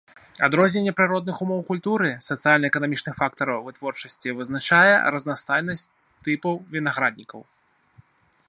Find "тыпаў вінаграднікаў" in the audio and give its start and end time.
6.25-7.41